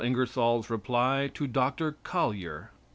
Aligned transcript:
INGERSOLL'S 0.03 0.71
REPLY 0.71 1.29
TO 1.31 1.45
DR. 1.45 1.91
COLLYER. 2.01 2.71